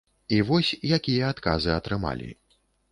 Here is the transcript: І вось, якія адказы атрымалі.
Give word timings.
І 0.37 0.39
вось, 0.47 0.71
якія 0.99 1.31
адказы 1.37 1.71
атрымалі. 1.79 2.29